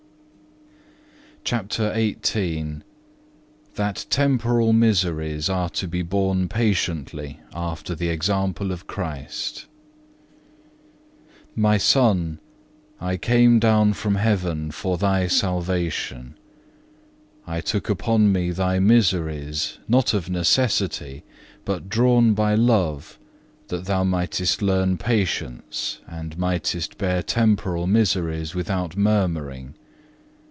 CHAPTER 1.43 1.91
XVIII 1.95 2.81
That 3.73 4.05
temporal 4.11 4.73
miseries 4.73 5.49
are 5.49 5.69
to 5.71 5.87
be 5.87 6.03
borne 6.03 6.47
patiently 6.47 7.39
after 7.53 7.95
the 7.95 8.09
example 8.09 8.71
of 8.71 8.85
Christ 8.85 9.65
"My 11.55 11.77
Son! 11.77 12.39
I 13.01 13.17
came 13.17 13.57
down 13.59 13.93
from 13.93 14.15
heaven 14.15 14.69
for 14.69 14.99
thy 14.99 15.25
salvation; 15.27 16.35
I 17.47 17.59
took 17.59 17.89
upon 17.89 18.31
Me 18.31 18.51
thy 18.51 18.77
miseries 18.77 19.79
not 19.87 20.13
of 20.13 20.29
necessity, 20.29 21.23
but 21.65 21.89
drawn 21.89 22.35
by 22.35 22.53
love 22.53 23.17
that 23.69 23.85
thou 23.85 24.03
mightest 24.03 24.61
learn 24.61 24.95
patience 24.97 25.99
and 26.07 26.37
mightest 26.37 26.99
bear 26.99 27.23
temporal 27.23 27.87
miseries 27.87 28.53
without 28.53 28.95
murmuring. 28.95 29.73